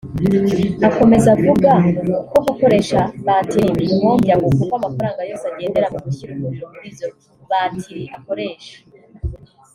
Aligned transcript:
Akomeza 0.87 1.27
avuga 1.35 1.69
ko 2.31 2.37
gukoresha 2.47 2.99
bateri 3.25 3.69
bimuhombya 3.79 4.33
ngo 4.37 4.47
kuko 4.57 4.73
amafaranga 4.79 5.21
yose 5.29 5.45
agendera 5.51 5.87
mu 5.93 5.99
gushyira 6.05 6.31
umuriro 6.35 6.65
muri 6.73 6.87
izo 6.91 7.07
batiri 7.49 8.03
akoresha 8.17 8.73